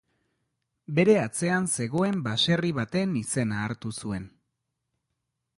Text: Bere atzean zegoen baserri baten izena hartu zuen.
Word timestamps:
Bere 0.99 1.13
atzean 1.23 1.67
zegoen 1.83 2.19
baserri 2.29 2.73
baten 2.81 3.15
izena 3.23 3.63
hartu 3.67 3.97
zuen. 4.01 4.29